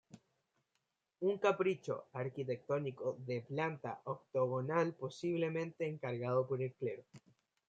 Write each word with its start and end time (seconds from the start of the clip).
Un 1.19 1.37
capricho 1.37 2.07
arquitectónico 2.13 3.17
de 3.19 3.41
planta 3.41 4.01
octogonal 4.05 4.95
posiblemente 4.95 5.87
encargado 5.87 6.47
por 6.47 6.59
el 6.63 6.73
Clero. 6.73 7.03